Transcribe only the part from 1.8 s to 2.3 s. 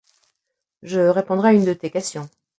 questions.